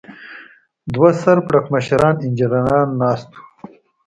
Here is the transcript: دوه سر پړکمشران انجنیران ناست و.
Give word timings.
دوه 0.93 1.09
سر 1.21 1.37
پړکمشران 1.47 2.15
انجنیران 2.25 2.87
ناست 2.99 3.29
و. 3.33 3.41